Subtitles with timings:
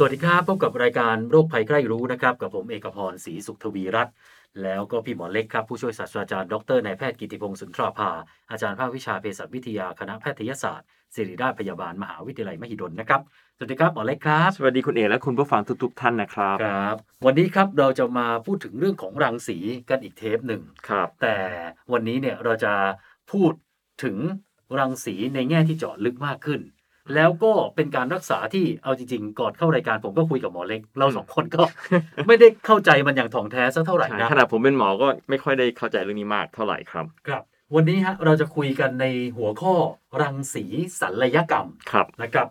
[0.00, 4.14] สวัสดีครับ พบกับรายการโรคภัยใกล้รู้นะครับ กับผมเอกพรศรีสุขทวีรัตน์
[4.62, 8.10] แล้วก็พี่หมอเล็กครับ ผู้ช่วยศาสตราจารย์ดรนายแพทย์กิติพงศ์สุนทราภา
[8.50, 13.20] อาจารย์ภาควิชาเภสัชวิทยาคณะแพทยศาสตร์ศิริราชพยาบาลมหาวิทยาลัยมหิดลนะครับ
[13.56, 19.58] สวัสดีครับหมอเล็กครับ สวัสดีคุณเอกและคุณผู้ฟังทุกๆท่านนะครับครับ วันนี้ครับเราจะมาพูดถึงเรื่องของรังสี
[19.90, 21.36] กันอีกเทปหนึ่งครับ แต่
[21.92, 22.74] วันนี้เนี่ยเราจะ
[23.32, 23.52] พูด
[24.04, 24.16] ถึง
[24.78, 26.60] รังสีในแง่ที่เจาะลึกมากขึ้น
[27.14, 31.62] แล้วก็เป็นการรักษาที่เอาจริงๆ ก่อนเข้ารายการผมก็คุยกับหมอเล็ก เราสองคนก็
[32.26, 37.42] ไม่ได้เข้าใจมันอย่างถ่องแท้สักเท่าไหร่ใช่นะขนาดผมเป็นหมอก็ไม่ค่อยได้เข้าใจเรื่องนี้มากเท่าไหร่ครับ ครับ
[37.74, 39.74] วันนี้ฮะเราจะคุยกันในหัวข้อ
[40.22, 40.64] รังสี
[41.00, 42.46] สัลยกรรมครับนะครับ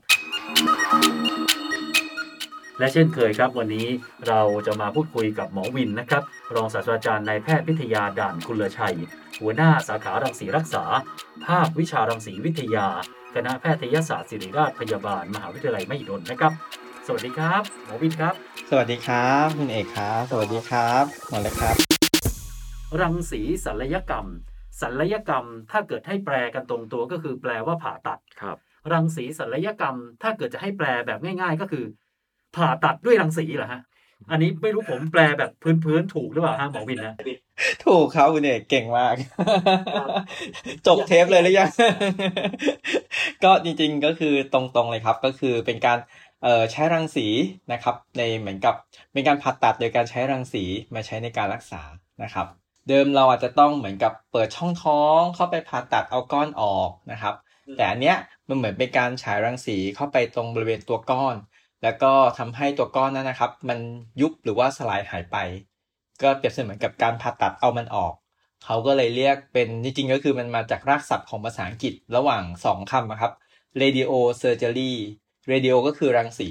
[2.80, 3.88] และเช่นเคยครับ วันนี้
[4.28, 6.24] เราจะมาพูดคุยกับหมอวินนะครับ
[6.56, 8.98] รองศาสตราจารย์นายแพทย์วิทยาด่านคุลชัย
[9.42, 10.84] หัวหน้าสาขารังสีรักษา
[11.46, 12.88] ภาควิชารังสีวิทยา
[13.38, 16.52] คณะแพทยศาสตร์ศิริราชพยาบาล มหาวิทยาลัยมหิดลนะครับ
[17.08, 18.34] สวัสดีครับหมอวินครับ
[18.70, 21.76] สวัสดีครับคุณเอกครับสวัสดีครับหมอเล็กครับ
[23.02, 24.28] รังสีสัลยกรรม
[24.82, 28.58] สัลยกรรมถ้าเกิดให้แปลกันตรงตัวก็คือแปลว่าผ่าตัดครับ
[28.94, 31.86] รังสีศัลยกรรม ถ้าเกิดจะให้แปลแบบง่าย ๆ ก็คือ
[32.56, 33.82] ผ่าตัดด้วยรังสีเหรอฮะ
[34.32, 35.52] อันนี้ไม่รู้ผมแปลแบบ
[35.84, 37.16] พื้นๆถูกหรือเปล่าฮะหมอวินนะ
[37.86, 39.16] ถูกครับคุณเอกเก่งมาก
[40.88, 41.70] จบเทปเลยหรือยัง
[43.44, 45.98] ก็จริงๆก็คือตรงๆเลยครับ ก็คือเป็นการ
[46.44, 47.28] เอ่อใช้รังสี
[47.72, 48.76] นะครับ ในเหมือนกับ
[49.14, 50.64] เป็นการผ่าตัดโดยการใช้รังสี
[50.96, 51.82] มาใช้ในการรักษา
[52.24, 52.48] นะครับ
[52.88, 57.36] เดิมเราอาจจะต้องเหมือนกับเปิดช่องท้องเข้าไปผ่าตัดเอาก้อนออกนะครับ
[57.78, 58.18] แต่อันเนี้ย
[58.48, 61.36] มันเหมือนเป็นการฉายรังสีเข้าไปตรงบริเวณตัวก้อน
[61.84, 63.80] แล้วก็ทำให้ตัวก้อนนั้นนะครับ มัน
[64.22, 65.38] ยุบหรือว่าสลายหายไป
[66.22, 68.14] ก็เปรียบเสมือนกับการผ่าตัดเอามันออก
[68.66, 73.34] เขาก็เลยเรียกเป็นจริงๆก็คือมันมาจากรากศัพท์ของภาษาอังกฤษระหว่างสองคำนะครับ
[73.82, 74.12] radio
[74.42, 74.92] surgery
[75.52, 76.50] radio ก็คือรังสี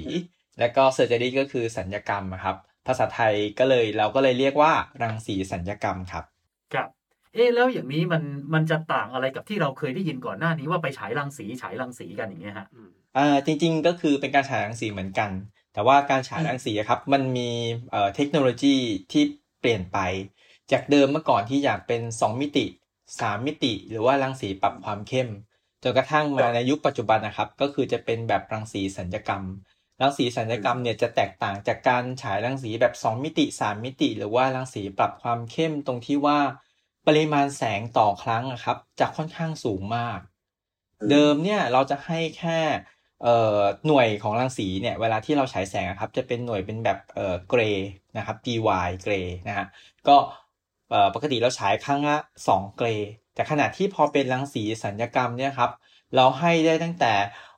[0.59, 2.57] และก็ surgery ก็คือสัญญกรรมอะครับ
[2.87, 4.71] ภาษาไทยก็เลยเราก็เลยเรียกว่า
[5.01, 6.23] รังสีสัญญกรรมครับ
[6.73, 6.87] ครับ
[7.33, 8.23] เอ๊ะแล้วอย่างนี้มัน
[8.53, 12.67] มันจะต่างอะไรกับที่เราเคยได้ยินก่อนหน้านี้ว่าไปฉายรังสีฉายรังสีกันอย่างเงี้ยฮะ
[13.17, 15.31] อ่าจริง ๆ ก็คือเป็นการฉายรังสีเหมือนกัน
[15.73, 17.49] แต่ว่าการฉายรังสีอะครับ มันมี
[17.91, 18.75] เอ่อเทคโนโลยี
[19.11, 19.23] ที่
[19.59, 19.97] เปลี่ยนไป
[20.71, 22.65] จากเดิมเมื่อก่อนที่อยากเป็น 2 มิติ
[23.21, 25.29] 3 มิติ หรือว่ารังสีปรับความเข้ม
[25.83, 29.43] จนกระทั่งมาในยุคปัจจุบันนะครับ ก็คือจะเป็นแบบรังสีสัญญกรรม
[30.01, 36.39] รังสีสัญญกรรมเนี่ยจะแตกต่างจากการฉายรังสีแบบ 2 มิติ 3 มิติ หรือว่ารังสีปรับความเข้มตรงที่ว่า
[37.07, 40.19] ปริมาณแสงต่อครั้งอะครับจะค่อนข้างสูงมาก
[41.09, 42.96] เดิมเนี่ยเราจะให้แค่เอ่อ
[43.87, 48.55] หน่วยของรังสีเนี่ยเวลาที่เราฉายแสงอะครับจะเป็นหน่วยเป็นแบบเอ่อเกรย์นะครับ gy
[49.03, 49.65] เกรย์นะฮะ
[50.07, 50.15] ก็
[50.89, 52.17] เอ่อปกติเราฉายครั้งละ
[52.47, 55.71] 2เกรย์แต่ขณะที่พอเป็นรังสีสัญญกรรมเนี่ยครับ
[56.15, 57.13] เราให้ได้ตั้งแต่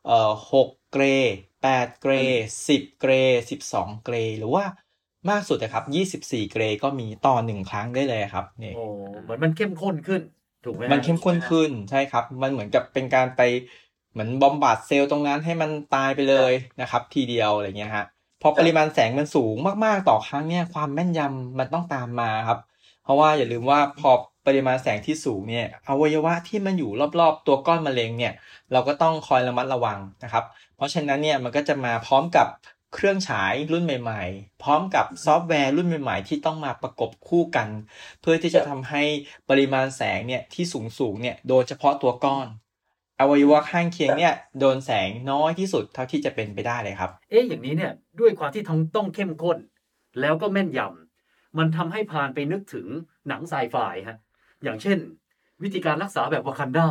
[0.05, 4.63] เอ่อ6เกรย์8เกรย์10เกรย์12เกรย์หรือว่า
[5.29, 8.85] มากสุดนะครับ24เกรย์ก็มีต่อหนึ่งครั้งได้เลยครับนี่โอ้
[9.23, 10.21] เหมือนมันเข้มข้นขึ้น
[10.63, 13.41] ถูกไหมฮะมันเข้มข้นขึ้นใช่ครับ มันเหมือนกับเป็นการไป
[14.11, 18.05] เหมือนบอมบัดเซลล์ตรงนั้นให้มันตายไปเลยนะครับ ทีเดียวอะไรเงี้ยฮะ
[18.41, 19.55] พอปริมาณแสงมันสูง
[19.85, 22.59] มากๆต่อครั้งเนี่ยความแม่นยำมันต้องตามมาครับ
[23.03, 24.11] เพราะว่าอย่าลืมว่าพอ
[24.47, 28.33] ปริมาณแสงที่สูงเนี่ยอวัยวะที่มันอยู่รอบๆ ตัวก้อนมะเร็งเนี่ย
[28.71, 30.45] เราก็ต้องคอยระมัดระวังนะครับ
[30.75, 32.47] เพราะฉะนั้นเนี่ยมันก็จะมาพร้อมกับ
[32.93, 37.67] เครื่องฉายรุ่นใหม่ ๆ พร้อมกับซอฟต์แวร์รุ่นใหม่ ๆ ที่ต้องมาประกบคู่กัน
[38.21, 39.03] เพื่อที่จะทำให้
[39.49, 40.65] ปริมาณแสงเนี่ยที่
[40.99, 42.47] สูงๆเนี่ยโดยเฉพาะตัวก้อน
[43.19, 49.57] อวัยวะข้างเคียงเนี่ยโดนแสงน้อยที่สุดเท่าที่จะเป็นไปได้เลยครับ เอ๊ะอย่างนี้เนี่ยด้วยความที่ทั้งต้องเข้มข้น
[50.21, 52.87] แล้วก็แม่นยำมันทำให้พานไปนึกถึง
[53.27, 53.75] หนังไซไฟ
[54.07, 54.17] ฮะ
[54.63, 54.97] อย่างเช่น
[55.63, 56.87] วิธีการรักษาแบบวากันดา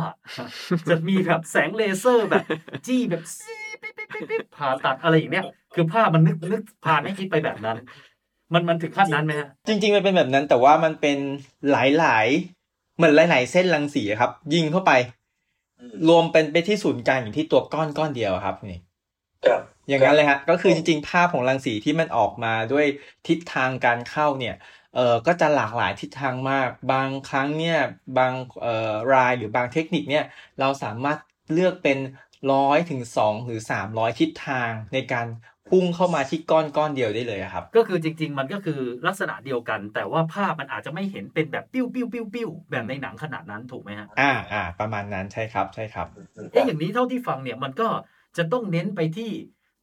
[0.89, 2.43] จะมีแบบแสงเลเซอร์แบบ
[2.87, 7.77] จี้แบบซีปิ๊บปิ๊บปิ๊บปิ๊บผ่าตัดอะไรอย่างเนี้ยคือภาพมันนึกนึกพานให้คิดไปแบบนั้น
[8.53, 11.17] มันมันถึงขั้นนั้นไหมฮะจริง ๆ มันเป็นแบบนั้นแต่ว่ามันเป็น
[11.71, 14.91] หลายๆเหมือนหลาย ๆ เส้นรังสีอะครับ ยิงเข้าไป
[16.07, 18.79] รวมเป็นไปที่ศูนย์กลางอยู่ที่ตัวก้อนก้อนเดียวอะครับนี่
[19.45, 22.85] ครับอย่างนั้นเลยฮะก็คือจริงๆ ภาพของรังสีที่มันออกมาด้วย
[23.27, 24.55] ทิศทางการเข้าเนี่ย
[24.95, 27.77] เอ่อก็จะหลากหลายทิศทางมาก บางครั้งเนี่ย
[28.17, 30.23] บางเอ่อรายหรือบางเทคนิคเนี่ย
[30.59, 31.19] เราสามารถ
[31.51, 31.97] เลือกเป็น
[32.51, 35.27] ร้อยถึงสองหรือสามร้อยทิศทางในการ
[35.69, 46.07] พุ่งเข้ามาที่ก้อนก้อนเดียวได้เลยอะครับ ก็คือจริง ๆ มันก็คือลักษณะเดียวกัน แต่ว่าภาพมันอาจจะไม่เห็นเป็นแบบปิ้วปิ้วปิ้วปิ้วแบบในหนังขนาดนั้นถูกไหมฮะอ่าอ่าประมาณนั้นใช่ครับใช่ครับ
[46.51, 47.87] เอ๊ะอย่างนี้เท่าที่ฟังเนี่ยมันก็
[48.37, 49.31] จะต้องเน้นไปที่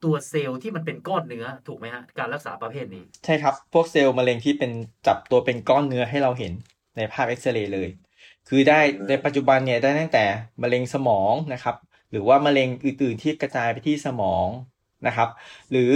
[0.05, 4.71] ตัวเซลล์ที่มันเป็นก้อนเนื้อถูกไหมฮะการรักษาประเภทนี้ ใช่ครับ พวกเซลล์มะเร็งที่เป็น
[5.07, 6.53] จับตัวเป็นก้อนเนื้อให้เราเห็น
[6.97, 7.89] ในภาพเอ็กซเรย์เลย
[8.49, 10.25] คือได้ในปัจจุบันเนี่ยได้ตั้งแต่
[10.63, 11.77] มะเร็งสมองนะครับ
[12.11, 14.47] หรือว่ามะเร็งอื่นๆที่กระจายไปที่สมอง
[15.07, 15.29] นะครับ
[15.71, 15.93] หรือ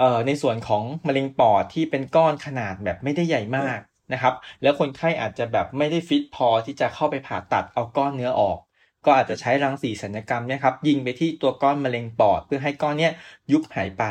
[0.00, 3.78] อในส่วนของมะเร็งปอดที่เป็นก้อนขนาดแบบไม่ได้ใหญ่มาก
[4.12, 8.58] นะครับ แล้วคนไข้อาจจะแบบไม่ได้ฟิตพอที่จะเข้าไปผ่าตัดเอาก้อนเนื้อออก
[9.04, 13.12] ก็อาจจะใช้รังสีสัญญกรรมเนี่ยครับยิงไปที่ตัวก้อนมะเร็งปอด เพื่อให้ก้อนเนี้ย
[13.52, 14.04] ยุบหายไป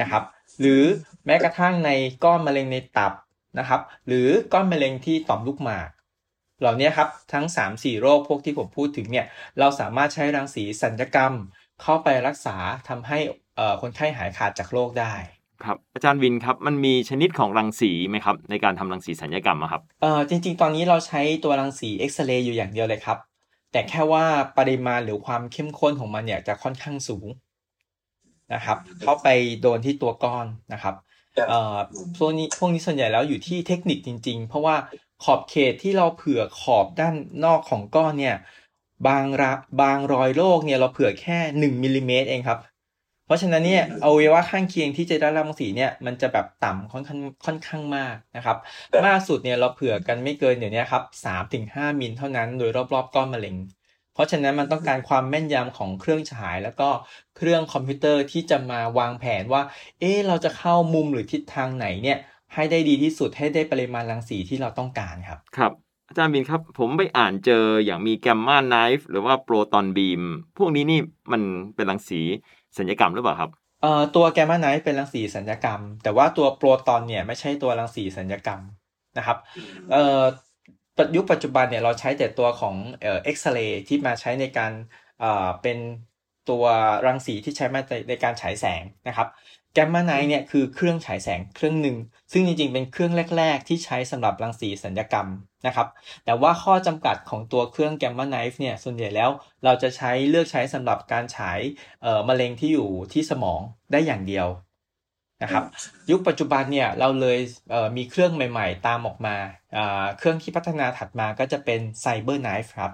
[0.00, 0.22] นะครับ
[0.60, 0.82] หรือ
[1.26, 1.90] แม้กระทั่งใน
[2.24, 3.12] ก้อนมะเร็งในตับ
[3.58, 5.90] นะครับ หรือก้อนมะเร็งที่ต่อมลูกหมาก
[6.60, 9.26] เหล่านี้ครับทั้ง 3-4 โรคพวกที่ผมพูดถึงเนี่ย
[9.58, 11.32] เราสามารถใช้รังสีสัญญกรรม
[11.82, 12.56] เข้าไปรักษา
[12.88, 13.18] ทำให้
[13.56, 15.14] เอ่อคนไข้หายขาดจากโรคได้
[15.64, 23.18] ครับอาจารย์วินครับมันมีชนิดของรังสีไหมครับในการทำรังสีสัญญกรรมอะครับเอ่อจริง ๆ ตอนนี้เราใช้ตัวรังสีเอ็กซเรย์อยู่อย่างเดียวเลยครับ
[23.72, 24.24] แต่แค่ว่า
[24.58, 27.26] ปริมาณหรือความเข้มข้นของมันเนี่ยจะค่อนข้างสูง
[28.54, 29.28] นะครับ เข้าไป
[29.60, 30.94] โดนที่ตัวก้อนนะครับ
[31.36, 31.76] ครับเอ่อ
[32.16, 34.76] พวกนี้พวกนี้ส่วนใหญ่แล้วอยู่ที่เทคนิคจริง ๆ เพราะว่า
[35.24, 38.36] ขอบเขตที่เราเผื่อขอบด้านนอกของก้อนเนี่ย
[39.08, 42.58] บางระบางรอยโรคเนี่ยเราเผื่อแค่หนึ่งมิลลิเมตรเองครับ
[43.26, 48.56] เพราะฉะนั้นเนี่ยอวัยวะข้างเคียงที่จะได้รับรังสีเนี่ยมันจะแบบต่ำค่อนข้างค่อนข้างมากนะครับ
[49.06, 53.56] มากสุดเนี่ยเราเผื่อกันไม่เกินเดี๋ยวนี้ครับสามถึงห้ามิลเท่านั้นโดยรอบๆก้อนมะเร็ง
[54.14, 56.88] เพราะฉะนั้นมันต้องการความแม่นยำของเครื่องฉาย แล้วก็
[57.36, 59.62] เครื่องคอมพิวเตอร์ที่จะมาวางแผนว่า
[60.00, 62.18] เอ๊ะเราจะเข้ามุมหรือทิศทางไหนเนี่ย
[62.54, 65.72] ให้ได้ดีที่สุดให้ได้ปริมาณรังสีที่เราต้องการครับ ครับ
[66.10, 70.22] อาจารย์วินครับ ผมไปอ่านเจออย่างมี Gamma Knife หรือว่า proton beam
[70.58, 71.00] พวกนี้นี่
[71.32, 71.42] มัน
[71.76, 72.20] เป็นรังสี
[72.78, 73.50] ศัลยกรรมหรือเปล่าครับ
[73.82, 78.60] เอ่อตัว Gamma Knife เป็นรังสีศัลยกรรม แต่ว่าตัวโปรตอนเนี่ยไม่ใช่ตัวรังสีศัลยกรรม
[79.18, 79.38] นะครับ
[79.90, 80.22] เอ่อ
[80.96, 84.72] ปัจยุคปัจจุบันเนี่ยเราใช้แต่ตัวของเอ่อเอ็กซเรย์ที่มาใช้ในการ
[85.20, 85.78] เอ่อเป็น
[86.50, 86.64] ตัว
[87.06, 89.28] รังสีที่ใช้มาในในการฉายแสงนะครับ
[89.74, 91.96] แกมมาไนท์เนี่ยคือเครื่องฉายแสงเครื่องหนึ่ง
[92.32, 95.28] ซึ่งจริงๆ เป็นเครื่องแรก ๆ ที่ใช้สำหรับรังสีสัญญกรรม
[95.66, 95.88] นะครับ
[96.24, 99.30] แต่ว่าข้อจำกัดของตัวเครื่องแกมมาไนฟ์เนี่ยส่วนใหญ่แล้ว
[99.64, 101.58] เราจะใช้เลือกใช้สำหรับการฉาย
[102.02, 103.60] เอ่อมะเร็งที่อยู่ที่สมอง
[103.92, 104.48] ได้อย่างเดียว
[105.42, 105.64] นะครับ
[106.10, 107.38] ยุคปัจจุบันเนี่ยเราเลย
[107.70, 109.36] เอ่อมีเครื่องใหม่ ๆ ตามออกมา
[109.76, 112.92] อ่าเครื่องที่พัฒนาถัดมาก็จะเป็น Cyber Knife ครับ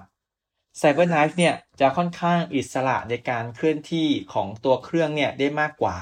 [0.79, 5.97] Cyber Knife เนี่ยจะค่อนข้างอิสระในการเคลื่อนที่ของตัวเครื่องเนี่ยได้มากกว่า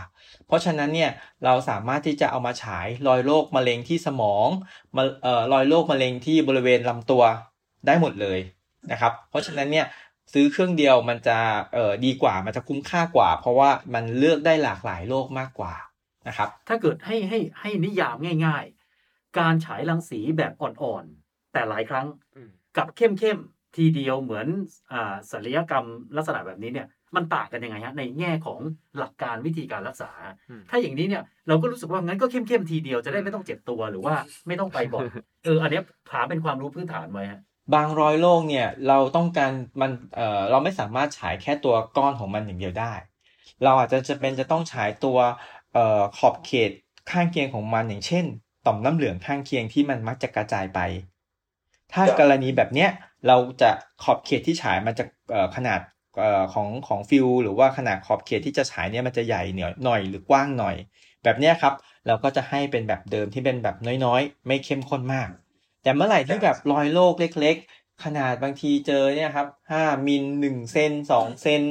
[0.48, 1.12] เพราะฉะนั้นเนี่ย
[1.46, 4.48] เราสามารถที่จะเอามาฉายรอยโรคมะเร็งที่สมอง
[4.96, 7.24] มะเอ่อรอยโรคมะเร็งที่บริเวณลำตัว
[7.88, 8.40] ได้หมดเลย
[8.92, 9.86] นะครับ เพราะฉะนั้นเนี่ย
[10.34, 11.38] ซื้อเครื่องเดียวมันจะ
[11.74, 15.74] เอ่อดีกว่ามันจะคุ้มค่ากว่า เพราะว่ามันเลือกได้หลากหลายโรคมากกว่า
[16.28, 18.66] นะครับ ถ้าเกิดให้ให้ให้นิยามง่าย
[19.02, 24.48] ๆ การฉายรังสีแบบอ่อนๆแต่หลายครั้งอืมกับเข้มๆ ทีเดียวเหมือน
[24.92, 25.86] อ่าศัลยกรรม
[26.18, 28.60] ลักษณะแบบนี้เนี่ยมันต่างกันยังไงฮะในแง่ของ
[28.98, 30.12] หลักการวิธีการรักษา
[30.50, 34.16] อืมถ้าอย่างนี้เนี่ยเราก็รู้สึกว่างั้นก็เข้มๆทีเดียวจะได้ไม่ต้องเจ็บตัวหรือว่า
[34.48, 35.08] ไม่ต้องไปบ่อย
[35.46, 37.42] เอออันเนี้ยถามเป็นความรู้พื้นฐานไว้ฮะ
[37.74, 39.52] บางรอยโรคเนี่ยเราต้องการ
[39.82, 42.94] มันเอ่อเราไม่สามารถฉายแค่ตัวก้อนของมันอย่างเดียวได้
[43.64, 45.18] เราอาจจะจะเป็นจะต้องฉายตัว
[45.74, 46.72] เอ่อขอบเขต
[47.12, 48.26] ข้างเคียงของมันอย่างเช่น
[48.66, 50.80] ต่อมน้ำเหลืองข้างเคียงที่มันมักจะกระจายไป
[51.94, 52.90] ถ้ากรณีแบบเนี้ย
[53.28, 53.72] เราจะ
[54.04, 55.80] ขอบเขตที่ฉายมันจะเอ่อขนาด
[56.20, 60.76] เอ่อของของ field หรือว่าขนาดขอบเขตที่จะฉายเนี่ยมันจะใหญ่หน่อยหน่อยหรือกว้างหน่อย
[61.24, 61.74] แบบเนี้ยครับ
[62.08, 65.30] เราก็จะให้เป็นแบบเดิมที่เป็นแบบน้อยๆ ไม่เข้มข้นมาก
[65.84, 71.64] แต่เมื่อไหร่ที่แบบรอยโรคเล็ก ๆ ขนาดบางทีเจอเนี่ยครับ5มิล1เซน2เซน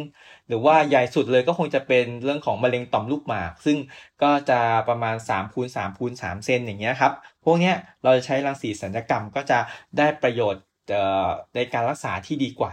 [0.48, 3.78] หรือว่าใหญ่สุดเลยก็คงจะเป็นเรื่องของมะเร็งต่อมลูกหมาก ซึ่ง
[4.22, 7.12] ก็จะประมาณ3คูณ3คูณ3เซนอย่างเงี้ยครับ
[7.44, 9.58] พวกเนี้ยเราจะใช้รังสีสัญญกรรมก็จะ
[9.98, 10.73] ได้ประโยชน์เอ่อ
[11.54, 12.72] ในการรักษาที่ดีกว่า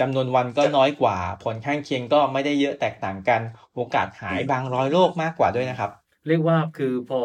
[0.00, 3.40] จำนวนวันก็น้อยกว่า ผลข้างเคียงก็ไม่ได้เยอะแตกต่างกัน
[3.74, 5.90] โอกาสหายบางรอยโรคมากกว่าด้วยนะครับ
[6.28, 7.20] เรียกว่าคือพอ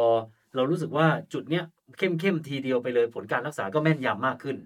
[0.55, 1.63] เรารู้สึกว่าจุดเนี้ย
[1.97, 4.57] เข้มเข้มๆทีเดียวไปเลย ผลการรักษาก็แม่นยำมากขึ้น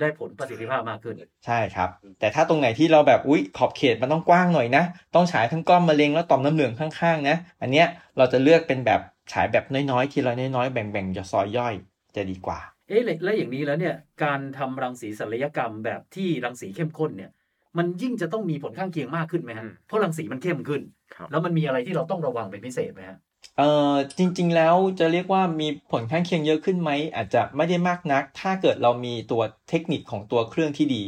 [0.00, 1.88] ได้ผลประสิทธิภาพมากขึ้น ใช่ครับ
[2.20, 9.00] แต่ถ้าตรงไหนที่เราแบบอุ๊ยขอบเขตมันต้องกว้างหน่อยนะ ต้องฉายทั้งก้อนมะเร็งแล้วต่อมน้ำเหลืองข้างๆ นะ อันเนี้ยเราจะเลือกเป็นแบบ
[9.32, 11.74] ฉายแบบน้อยๆ ทีละน้อยๆแบ่งๆจะซอยย่อย
[12.16, 12.58] จะดีกว่า
[12.88, 17.30] เอ๊ะแล้วแล้วอย่างนี้แล้วเนี่ยการทำรังสีศัลยกรรมแบบที่รังสีเข้มข้นเนี่ย
[17.78, 20.82] มันยิ่งจะต้องมีผลข้างเคียงมากขึ้นไหมฮะอืมเพราะรังสีมันเข้มขึ้น
[21.14, 23.18] ครับแล้วมันมีอะไรที่เราต้องระวังเป็นพิเศษไหมฮะ
[23.58, 31.04] เอ่อจริง ๆ แล้วจะเรียกว่ามีผลข้างเคียงเยอะขึ้นไหมอาจจะไม่ได้มากนัก ถ้าเกิดเรามีตัวเทคนิคของตัวเครื่องที่ดี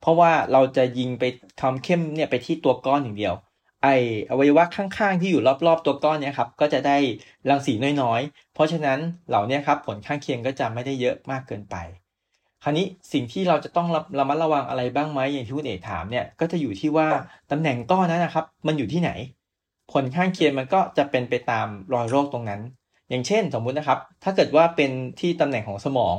[0.00, 1.24] เพราะว่าเราจะยิงไป
[1.60, 3.34] ความเข้มเนี่ยไปที่ตัวก้อนอย่างเดียว
[3.82, 3.88] ไอ
[4.30, 6.96] อวัยวะข้างๆ ที่อยู่รอบๆ ตัวก้อนเนี่ยครับก็จะได้
[7.50, 7.72] รังสี
[8.02, 11.76] น้อยๆ เพราะฉะนั้นเหล่านี้ครับผลข้างเคียงก็จะไม่ได้เยอะมากเกินไป
[12.62, 17.08] คราวนี้สิ่งที่เราจะต้องระมัดระวังอะไรบ้างไหมอย่างที่คุณเอกถามเนี่ยก็จะอยู่ที่ว่า
[17.50, 19.10] ตำแหน่งก้อนนั้นนะครับ มันอยู่ที่ไหน
[19.92, 22.60] ผลข้างเคียงมันก็จะเป็นไปตามรอยโรคตรงนั้น
[23.08, 26.16] อย่างเช่น สมมุตินะครับ ถ้าเกิดว่าเป็นที่ตำแหน่งของสมอง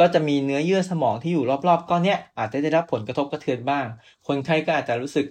[0.00, 3.86] ก็จะมีเนื้อเยื่อสมองที่อยู่รอบๆก้อนเนี้ยอาจจะได้รับผลกระทบกระเทือนบ้าง
[4.26, 5.26] คนไข้ก็อาจจะรู้สึก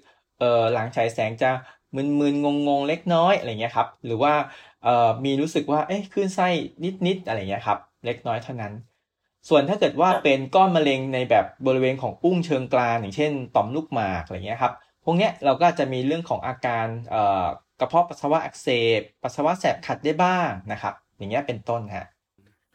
[0.73, 1.49] หลังฉายแสงจะ
[1.95, 4.33] มึนๆงงๆเล็กน้อยอะไรเงี้ยครับ หรือว่า
[4.83, 6.47] เอ่อมีรู้สึกว่าเอ๊ะคลื่นไส้
[7.05, 8.73] นิดๆอะไรเงี้ยครับ เล็กน้อยเท่านั้น
[9.49, 14.73] ส่วนถ้าเกิดว่าเป็นก้อนมะเร็งในแบบบริเวณของอุ้งเชิงกรานอย่างเช่นต่อมลูกหมากอะไรเงี้ยครับ
[15.03, 17.45] พวกเนี้ยเราก็จะมีเรื่องของอาการเอ่อ
[17.79, 18.67] กระเพาะปัสสาวะอักเส
[18.99, 22.05] บปัสสาวะแสบขัดได้บ้างนะครับ อย่างเงี้ยเป็นต้นฮะ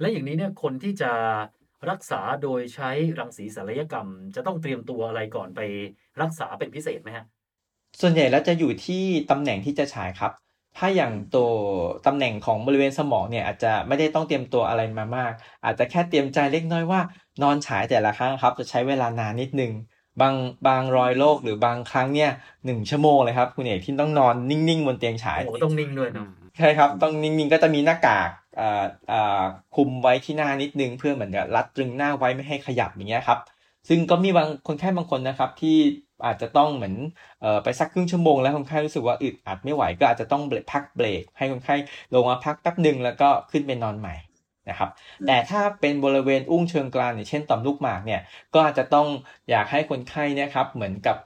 [0.00, 1.12] และอย่างนี้เนี่ยคนที่จะ
[1.90, 5.60] รักษาโดยใช้รังสีศัลยกรรม จะต้องเตรียมตัวอะไรก่อนไป
[6.22, 7.24] รักษาเป็นพิเศษไหมฮะ
[8.00, 10.32] ส่วนใหญ่แล้วจะอยู่ที่ตำแหน่งที่จะฉายครับ
[10.76, 11.50] ถ้าอย่างตัว
[12.06, 15.32] ตำแหน่งของบริเวณสมองเนี่ยอาจจะไม่ได้ต้องเตรียมตัวอะไรมามาก
[15.64, 17.00] อาจจะแค่เตรียมใจเล็กน้อยว่า
[17.42, 19.72] นอนฉายแต่ละครั้งครับ จะใช้เวลานานนิดนึง
[20.20, 20.34] บาง
[20.66, 22.30] บางรอยโรคหรือบางครั้งเนี่ย
[22.64, 26.26] หนึ่งชั่วโมงเลยครับ คุณเอกที่ต้องนอนนิ่งๆ บนเตียงฉายโอ้โหต้องนิ่งด้วยเนาะ
[26.58, 28.30] ใช่ครับต้องนิ่งๆก็จะมีหน้ากาก
[28.60, 29.42] อ่าอ่า
[29.76, 33.38] คลุมไว้ที่หน้านิดนึงเพื่อเหมือนกับรัดตรึงหน้าไว้ไม่ให้ขยับอย่างเงี้ยครับ
[33.88, 35.76] ซึ่งก็มีบางคนไข้บางคนนะครับที่
[36.26, 36.94] อาจจะต้องเหมือน
[37.64, 41.76] ไปสักครึ่งชั่วโมงแล้วคนไข้รู้สึกว่าอึดอัดไม่ไหวก็อาจจะต้องเบรกพักเบรก ให้คนไข้
[42.14, 44.14] ลงมาพักแป๊บหนึ่งแล้วก็ขึ้นไปนอนใหม่
[44.68, 44.90] นะครับ
[45.26, 48.20] แต่ถ้าเป็นบริเวณอุ้งเชิงกรานอย่างเช่นต่อมลูกหมากเนี่ย
[48.54, 49.06] ก็อาจจะต้อง
[49.50, 51.16] อยากให้คนไข้นะครับเหมือนกับ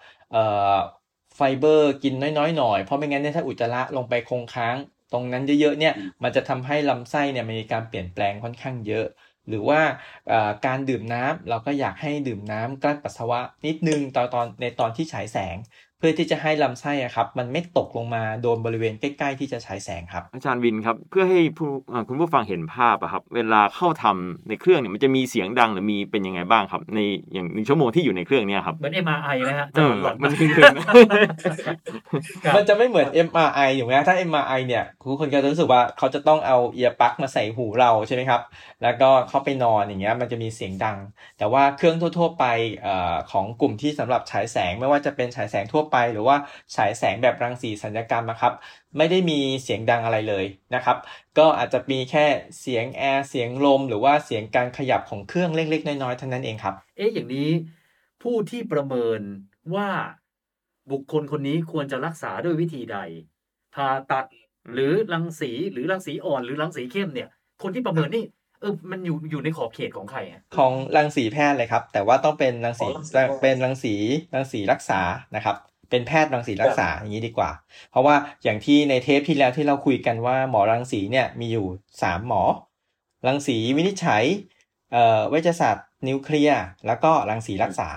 [1.36, 4.76] ไฟเบอร์กินน้อยๆหน่อยเพราะไม่งั้นเนี่ยถ้าอุจจาระลงไปคงค้าง
[5.12, 9.06] ตรงนั้นเยอะๆเนี่ยมันจะทำให้ลำไส้เนี่ยมีการเปลี่ยนแปลงค่อนข้างเยอะ
[9.48, 9.80] หรือว่า
[10.64, 15.56] การดื่มน้ำเราก็อยากให้ดื่มน้ำกลั้นปัสสาวะนิดนึงตอนตอนในตอนที่ฉายแสง
[16.04, 26.98] เพื่อที่จะให้ลำไส้อะครับมันไม่ตกลงมาโดนบริเวณใกล้ๆที่จะฉายแสงครับ อาจารย์วินครับ เพื่อให้ผู้อ่าคุณผู้ฟังเห็นภาพอะครับ เวลาเข้าทำในเครื่องเนี่ยมันจะมีเสียงดังหรือมีเป็นยังไงบ้างครับ ใน
[27.32, 30.48] อย่างหนึ่งชั่วโมงที่อยู่ในเครื่องเนี่ยครับเหมือน MRI นะฮะเออหลอดมันไคือ
[30.84, 30.94] ครับ
[32.56, 38.40] มันจะไม่เหมือน MRI ถูกไหมถ้า MRI เนี่ยทุกคนก็จะรู้สึกว่าเขาจะต้องเอาเอียร์ปลั๊กมาใส่หูเราใช่ไหมครับ
[38.82, 40.98] แล้วก็เข้าไปนอนอย่างเงี้ยมันจะมีเสียงดัง
[41.38, 42.44] แต่ว่าเครื่องทั่ว ๆ ไป
[42.82, 46.36] เอ่อของกลุ่มที่สำหรับฉายแสงไม่ว่าจะเป็นฉายแสงทั่วไป หรือว่า
[46.74, 48.52] ฉายแสงแบบรังสีสัญญกรรมนะครับ
[48.96, 50.44] ไม่ได้มีเสียงดังอะไรเลย
[50.74, 50.96] นะครับ
[51.38, 52.26] ก็อาจจะมีแค่
[52.60, 57.50] เสียงแอร์เสียงลม หรือว่าเสียงการขยับของเครื่องเล็กๆน้อยๆเท่านั้นเองครับ เอ๊ะอย่างนี้
[58.22, 59.20] ผู้ที่ประเมิน
[59.74, 59.88] ว่า
[60.90, 62.98] บุคคลคนนี้ควรจะรักษาด้วยวิธีใด
[63.74, 64.26] ผ่าตัด
[64.72, 67.28] หรือรังสีหรือรังสีอ่อนหรือรังสีเข้มเนี่ย
[67.62, 68.24] คนที่ประเมินนี่
[68.60, 73.94] เออ มันอยู่อยู่ในขอบเขตของใครอะของรังสีแพทย์เลยครับ แต่ว่าต้องเป็นรังสีอ๋อรังสีแพทย์เป็นรังสี
[74.34, 75.00] รังสีรักษา
[75.36, 75.56] นะครับ
[75.92, 77.50] เป็นแพทย์รังสีรักษาอย่างนี้ดีกว่า
[77.90, 81.66] เพราะว่าอย่างที่ในเทปที่แล้วที่เราคุยกันว่าหมอรังสีเนี่ยมีอยู่
[82.02, 82.42] สามหมอ
[83.26, 84.24] รังสีวินิจฉัย
[84.92, 87.90] เอ่อเวชศาสตร์นิวเคลียร์แล้วก็รังสีรักษา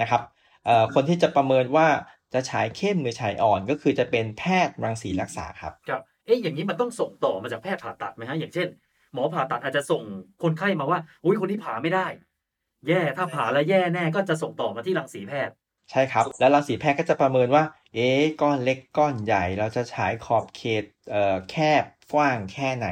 [0.00, 0.22] นะครับ
[0.64, 1.86] เอ่อคนที่จะประเมินว่า
[2.34, 8.68] จะฉายเข้มหรือฉายอ่อนก็คือจะเป็นแพทย์รังสีรักษาครับครับเอ๊ะอย่างนี้มันต้องส่งต่อมาจากแพทย์ผ่าตัดไหมฮะอย่างเช่น
[9.14, 10.02] หมอผ่าตัดอาจจะส่ง
[10.42, 12.06] คนไข้มาว่าอุ้ยคนนี้ผ่าไม่ได้
[12.88, 15.54] แย่ถ้าผ่าแล้วแย่แน่ก็จะส่งต่อมาที่รังสีแพทย์
[15.90, 21.18] ใช่ครับ แล้วรังสีแพทย์ก็จะประเมินว่า เอ๊ะก้อนเล็กก้อนใหญ่ เราจะฉายขอบเขตเอ่อ
[21.48, 22.86] แคบกว้างแค่ไหน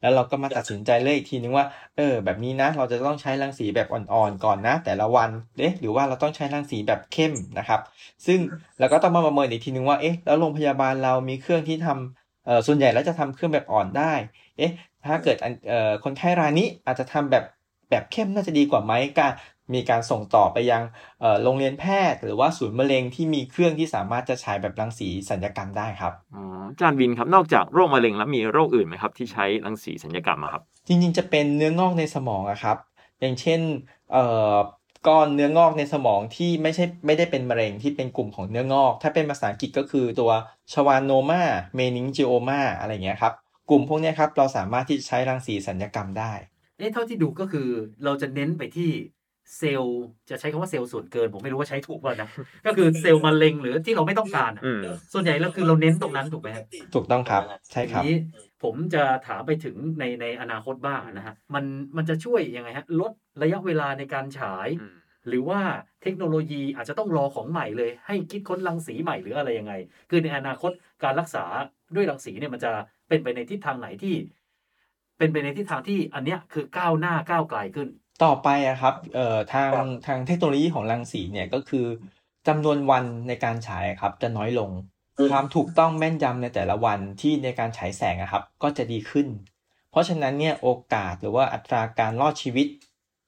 [0.00, 7.80] แล้วเราก็มาตัดสินใจเลยอีกทีนึงว่าเออ แบบนี้นะ เราจะต้องใช้รังสีแบบอ่อนๆก่อนนะ แต่ละวันเอ๊ะหรือว่าเราต้องใช้รังสีแบบเข้มนะครับ
[8.26, 8.40] ซึ่ง
[8.78, 14.12] เราก็ต้องมาประเมินอีกทีนึงว่าเอ๊ะแล้วโรงพยาบาลเรามีเครื่องที่ทำเอ่อส่วนใหญ่แล้วจะทำเครื่องแบบอ่อนได้
[14.56, 14.70] เอ๊ะ
[15.04, 17.44] ถ้าเกิดอันเอ่อคนไข้รายนี้อาจจะทำแบบ
[17.90, 19.32] แบบเข้มน่าจะดีกว่าไหมการ
[19.74, 20.82] มีการส่งต่อไปยัง
[21.20, 32.76] เอ่อโรงเรียนแพทย์ หรือว่าศูนย์มะเร็งที่มีเครื่องที่สามารถจะฉายแบบรังสีสัญญกรรมได้ครับอ๋ออาจารย์วินครับนอกจากโรคมะเร็งแล้วมีโรคอื่นไหมครับที่ใช้รังสีสัญญกรรมอะครับ จริงๆ จะเป็นเนื้องอกในสมองอะครับ
[33.20, 33.60] อย่างเช่น
[34.12, 34.54] เอ่อ
[35.08, 40.30] ก้อนเนื้องอกในสมองที่ไม่ใช่ไม่ได้เป็นมะเร็งที่เป็นกลุ่มของเนื้องอก ถ้าเป็นภาษาอังกฤษก็คือตัว
[40.72, 41.42] ชวานโนมา
[41.74, 43.32] เมนิงจิโอมาอะไรอย่างเงี้ยครับ
[43.70, 46.32] กลุ่มพวกเนี้ยครับเราสามารถที่จะใช้รังสีสัญญกรรมได้
[46.78, 47.68] เอ๊ะเท่าที่ดูก็คือ
[48.04, 48.90] เราจะเน้นไปที่
[49.58, 52.28] เซลล์จะใช้คำว่าเซลล์ส่วนเกิน ผมไม่รู้ว่าใช้ถูกป่ะนะ
[52.66, 54.82] ก็คือเซลล์มะเร็งหรือที่เราไม่ต้องการอะอืม
[55.12, 58.16] ส่วนใหญ่แล้วคือเราเน้นตรงนั้นถูกไหมฮะถูกต้องครับ ใช่ครับทีนี้
[58.62, 61.64] ผมจะถามไปถึงในในอนาคตบ้างนะฮะมัน
[61.96, 64.68] มันจะช่วยยังไงฮะลดระยะเวลาในการฉาย
[65.28, 65.60] หรือว่า
[66.02, 69.74] เทคโนโลยีอาจจะต้องรอของใหม่เลย ให้คิดค้นรังสีใหม่หรืออะไรยังไง
[70.10, 70.72] คือในอนาคต
[71.04, 71.44] การรักษา
[71.94, 72.72] ด้วยรังสีเนี่ยมันจะ
[73.08, 74.14] เป็นไปในทิศทางไหนที่
[75.18, 77.88] เป็นไปในทิศทางที่อันเนี้ยคือก้าวหน้าก้าวไกลขึ้น
[78.22, 79.72] ต่อไปอะครับเอ่อทาง
[80.06, 81.86] ทางเทคโนโลยีของรังสีเนี่ยก็คือ
[82.48, 84.70] จำนวนวันในการฉายอะครับ จะน้อยลง
[85.30, 89.28] ความถูกต้องแม่นยำในแต่ละวันที่ในการฉายแสงอะครับ ก็จะดีขึ้น
[89.90, 92.66] เพราะฉะนั้นเนี่ยโอกาสหรือว่าอัตราการรอดชีวิต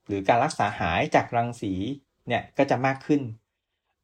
[0.07, 1.73] หรือการรักษาหายจากรังสี
[2.28, 3.21] เนี่ยก็จะมากขึ้น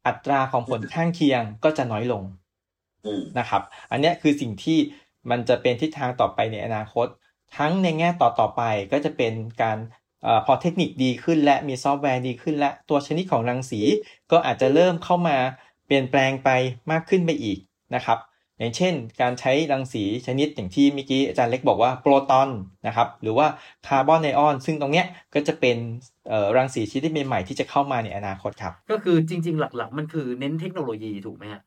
[0.07, 2.23] อัตราของผลข้างเคียงก็จะน้อยลง
[3.39, 4.79] นะครับ อันเนี้ยคือสิ่งที่
[5.29, 7.07] มันจะเป็นทิศทางต่อไปในอนาคต
[7.57, 8.61] ทั้งในแง่ต่อต่อไป
[8.91, 13.81] ก็จะเป็นการเออพอเทคนิคดีขึ้นและมีซอฟต์แวร์ดีขึ้นและตัวชนิดของรังสี
[14.31, 15.37] ก็อาจจะเริ่มเข้ามา
[15.85, 16.49] เปลี่ยนแปลงไป
[16.91, 17.57] มากขึ้นไปอีก
[17.95, 18.19] นะครับ
[18.59, 22.49] อย่างเช่น การใช้รังสีชนิดอย่างที่เมื่อกี้อาจารย์เล็กบอกว่าโปรตอน
[22.87, 23.47] นะครับหรือว่า
[23.87, 25.77] คาร์บอนไอออน ซึ่งตรงเนี้ยก็จะเป็น
[26.29, 31.61] เอ่อรังสีชนิดใหม่ๆที่จะเข้ามาในอนาคตครับ ก็คือจริง ๆ หลักๆ มันคือเน้นเทคโนโลยีถูกไหมฮะ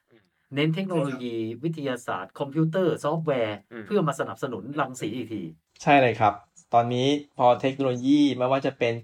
[0.54, 1.34] เน้นเทคโนโลยี
[1.64, 5.42] วิทยาศาสตร์ คอมพิวเตอร์ซอฟต์แวร์อืมเพื่อมาสนับสนุนรังสีอีกที
[5.82, 6.32] ใช่เลยครับ
[6.74, 8.94] ตอนนี้พอเทคโนโลยีไม่ว่าจะเป็น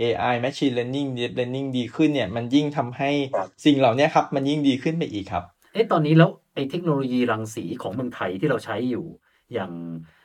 [0.00, 3.10] AI Machine Learning Deep Learning ดีขึ้นเนี่ย มันยิ่งทำให้
[3.64, 9.06] สิ่งเหล่านี้ครับ มันยิ่งดีขึ้นไปอีกครับ เอ๊ะตอนนี้แล้วไอ้เทคโนโลยีรังสีของเมืองไทยที่เราใช้อยู่
[9.52, 9.72] อย่าง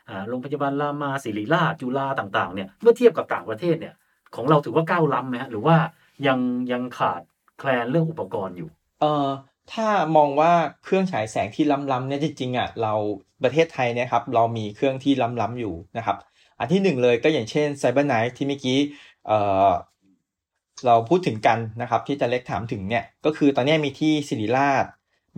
[0.10, 3.94] อ่าโรงพยาบาลรามาศิริราชจุฬาต่าง ๆ เนี่ย เมื่อเทียบกับต่างประเทศเนี่ย
[4.36, 5.78] ของเราถือว่าก้าวล้ำไหมฮะ หรือว่า
[6.28, 6.40] ยัง
[6.72, 7.22] ยังขาด
[7.60, 8.70] แคลนเรื่องอุปกรณ์อยู่
[9.02, 9.28] เอ่อ
[9.74, 10.52] ถ้ามองว่า
[10.84, 12.94] เครื่องฉายแสงที่ล้ำๆเนี่ยจริงๆอะเรา
[13.44, 16.18] ประเทศไทยเนี่ยครับเรามีเครื่องที่ล้ำๆอยู่นะครับ
[16.60, 18.80] อันที่หนึ่งเลยก็อย่างเช่น Cyber Knife ที่เมื่อกี้
[19.28, 19.70] เอ่อ
[20.86, 24.86] เราพูดถึงกันนะครับ ที่อาจะเล็กถามถึงเนี่ยก็คือตอนนี้มีที่ศิริราช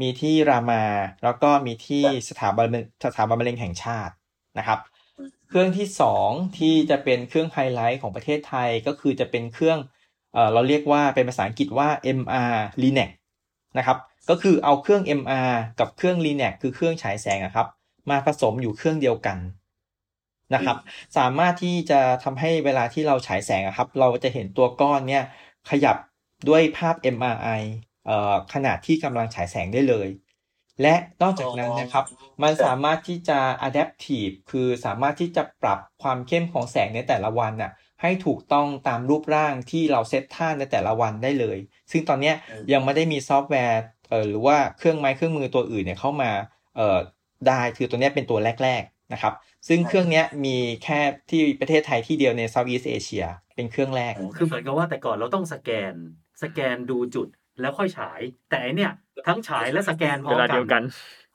[0.01, 0.83] มีที่รามา
[1.23, 2.67] แล้วก็มีที่สถาบัน
[3.05, 4.13] สถาบันมะเร็งแห่งชาติ
[4.57, 4.79] นะครับ
[5.49, 9.79] เครื่องที่สองที่จะเป็นเครื่องไฮไลท์ของประเทศไทยก็คือจะเป็นเครื่อง
[10.33, 13.11] เอ่อเราเรียกว่าเป็นภาษาอังกฤษว่า MR Linac
[13.77, 13.97] นะครับ
[14.29, 17.67] ก็คือเอาเครื่อง MR กับเครื่อง Linac คือเครื่องฉายแสงอะครับ
[18.09, 19.37] มาผสมอยู่เครื่องเดียวกัน
[20.53, 20.77] นะครับ
[21.17, 25.23] สามารถที่จะทำให้เวลาที่เราฉายแสงอะครับ เราจะเห็นตัวก้อนเนี่ย
[25.69, 25.97] ขยับ
[26.49, 27.61] ด้วยภาพ MRI
[28.05, 30.07] เอ่อขนาดที่กำลังฉายแสงได้เลย
[30.81, 32.05] และนอกจากนั้นนะครับ
[32.43, 41.57] มันสามารถที่จะ adaptive คือสามารถที่จะปรับความเข้มของแสงในแต่ละวันน่ะให้ถูกต้องตามรูปร่างที่เราเซตท่าในแต่ละวันได้เลย
[41.91, 42.35] ซึ่งตอนเนี้ย
[42.73, 46.31] ยังไม่ได้มีซอฟต์แวร์เอ่อหรือว่าเครื่องไม้เครื่องมือตัวอื่นเนี่ยเข้ามา
[46.75, 46.97] เอ่อ
[47.47, 49.33] ได้คือตัวเนี้ยเป็นตัวแรก ๆ นะครับ
[49.67, 55.93] ซึ่งเครื่องเนี้ยมีแค่ที่ประเทศไทยที่เดียวใน Southeast Asia เป็นเครื่องแรก คือเหมือนกับว่าแต่ก่อนเราต้องสแกน
[56.43, 57.27] สแกนดูจุด
[57.61, 58.93] แล้วค่อยฉาย แต่อันเนี่ย
[59.27, 60.83] ทั้งฉายและสแกนพร้อเวมลากัเดียวกัน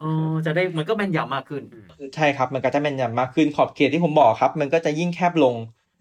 [0.02, 0.11] อ๋อ
[0.46, 1.62] จะได้มันก็แม่นยำมากขึ้น
[2.14, 5.54] ใช่ครับ มันก็จะแม่นยำมากขึ้นขอบเขตที่ผมบอกครับ มันก็จะยิ่งแคบลง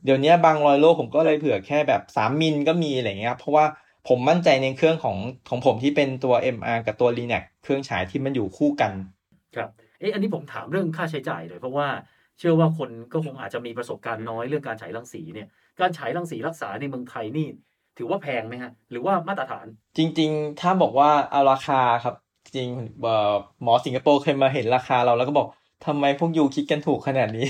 [0.06, 3.66] เดี๋ยวนี้บางรอยโลผมก็เลยเผื่อแค่แบบ 3 มิลก็มีอะไรเงี้ยครับเพราะว่า
[4.08, 5.18] ผมมั่นใจในเครื่องของ
[5.50, 8.92] ของผมที่เป็นตัว MR กับตัว Linac เครื่องฉายที่มันอยู่คู่กัน
[9.56, 11.88] ครับ เอ๊ะอันนี้ผมถามเรื่องค่าใช้จ่ายเลยเพราะว่า
[12.40, 15.48] เชื่อว่าคนก็คงอาจจะมีประสบการณ์น้อยเรื่องการฉายรังสีเนี่ย
[15.80, 17.48] การฉายรังสีรักษาในเมืองไทยนี่
[17.98, 19.66] ถือว่าแพงไหมฮะ หรือว่ามาตรฐาน
[19.98, 22.16] จริง ๆ ถ้าบอกว่าเอาราคาครับ
[22.56, 22.70] จริง
[23.02, 23.34] เอ่อ
[23.64, 25.48] หมอสิงคโปร์เคยมาเห็นราคาเราแล้วก็บอก
[25.86, 27.48] ทำไมพวกยูคิดกันถูกขนาดนี้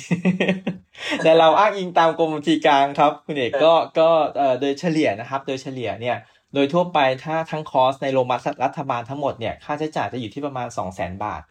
[1.23, 6.17] แต่เราอ้างอิงตามกรมบัญชีกลางครับ คุณเอกก็ก็เอ่อโดยเฉลี่ยนะครับ โดยเฉลี่ยเนี่ย
[6.53, 11.41] โดยทั่วไปถ้าทั้งคอร์สในโรงพยาบาลรัฐบาลทั้งหมดเนี่ย ค่าใช้จ่ายจะอยู่ที่ประมาณ 2 0 0 0 0 0 บาท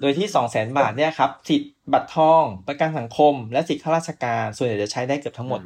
[0.00, 5.60] โดยที่2 0 0 0 0 0บาทเนี่ยครับสิทธิ์บัตรทองประกันสังคม และสิทธิข้าราชการส่วนใหญ่จะใช้ได้เกือบทั้งหมด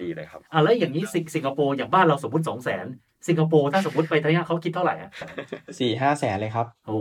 [0.00, 2.86] ดีเลยครับอะแล้วอย่างนี้สิงสิงคโปร์อย่างบ้านเราสมมติสองแสน
[3.28, 5.10] สิงคโปร์ถ้าสมมติไปทางนี้เขาคิดเท่าไหร่อะ
[5.78, 6.96] 4 5แสนเลยครับ โอ้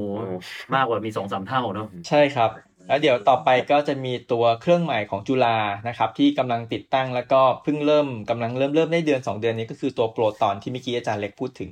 [0.73, 2.49] มากกว่ามีสองสามเท่าเนาะใช่ครับ
[2.87, 11.71] แล้วเดี๋ยวต่อไปก็จะมีตัวเครื่องใหม่ของจุฬานะครับ ที่กำลังติดตั้งแล้วก็เพิ่งเริ่มกำลังเริ่มเริ่มได้เดือน 2 เดือนนี้ก็คือตัวโปรตอนที่เมื่อกี้อาจารย์เล็กพูดถึง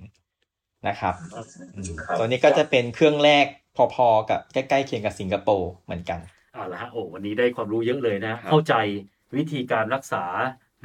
[0.88, 1.16] นะครับ
[1.76, 3.46] อืมตัวนี้ก็จะเป็นเครื่องแรก
[3.94, 6.20] พอๆกับใกล้ๆเคียงกับสิงคโปร์เหมือนกัน
[6.54, 8.74] เอาละฮะโอ้วันนี้ได้ความรู้เยอะเลยนะ เข้าใจ
[9.38, 10.24] วิธีการรักษา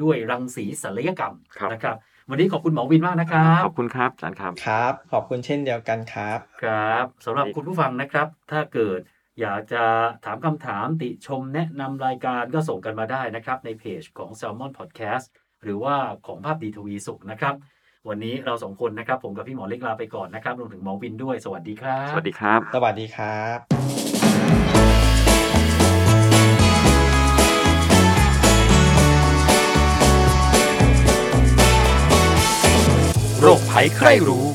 [0.03, 1.96] ด้วยรังสีศัลยกรรมครับนะครับ
[2.31, 9.01] วันนี้ขอบคุณหมอวินมากนะครับ ขอบคุณครับอาจารย์ครับครับ ขอบคุณเช่นเดียวกันครับ ครับสำหรับคุณผู้ฟังนะครับ ถ้าเกิด
[9.40, 9.85] อยากจะ
[10.25, 15.27] ถามคำถามติชมแนะนำรายการก็ส่งกันมาได้นะครับ ในเพจของ Salmon Podcast
[15.62, 15.96] หรือว่า
[16.27, 17.55] ของภาพดีทวีสุขนะครับ
[18.09, 23.59] วันนี้เราสองคนนะครับ ผมกับพี่หมอเล็กลาไปก่อนนะครับรวมถึงหมอวินด้วย สวัสดีครับ สวัสดีครับ สวัสดีครับ
[33.40, 34.47] โรคภัยใครรู้